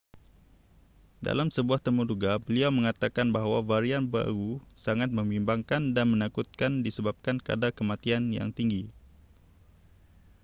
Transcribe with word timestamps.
dalam 1.27 1.49
sebuah 1.55 1.77
temuduga 1.85 2.31
beliau 2.45 2.69
mengatakan 2.77 3.27
bahawa 3.35 3.57
varian 3.71 4.01
baru 4.15 4.51
sangat 4.85 5.09
membimbangkan 5.17 5.83
dan 5.95 6.05
menakutkan 6.13 6.71
disebabkan 6.85 7.35
kadar 7.47 7.69
kematian 7.77 8.23
yang 8.37 8.49
tinggi 8.57 8.83